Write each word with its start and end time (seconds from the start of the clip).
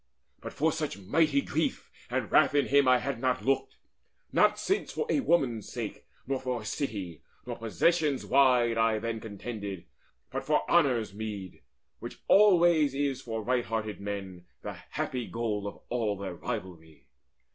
But 0.41 0.51
for 0.51 0.71
such 0.71 0.97
mighty 0.97 1.41
grief 1.41 1.91
and 2.09 2.31
wrath 2.31 2.55
in 2.55 2.65
him 2.65 2.87
I 2.87 2.97
had 2.97 3.19
not 3.19 3.45
looked, 3.45 3.75
since 4.55 4.97
not 4.97 5.05
for 5.07 5.13
a 5.13 5.19
woman's 5.19 5.71
sake 5.71 6.07
Nor 6.25 6.39
for 6.39 6.59
a 6.59 6.65
city, 6.65 7.21
nor 7.45 7.55
possessions 7.55 8.25
wide, 8.25 8.79
I 8.79 8.97
then 8.97 9.19
contended, 9.19 9.85
but 10.31 10.43
for 10.43 10.67
Honour's 10.67 11.13
meed, 11.13 11.61
Which 11.99 12.19
alway 12.27 12.85
is 12.85 13.21
for 13.21 13.33
all 13.41 13.45
right 13.45 13.65
hearted 13.65 14.01
men 14.01 14.47
The 14.63 14.73
happy 14.73 15.27
goal 15.27 15.67
of 15.67 15.79
all 15.89 16.17
their 16.17 16.33
rivalry. 16.33 17.05